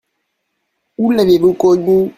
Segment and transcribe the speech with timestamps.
[0.97, 2.09] Où l'avez-vous connu?